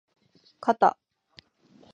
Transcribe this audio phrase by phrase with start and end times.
[0.59, 0.97] かた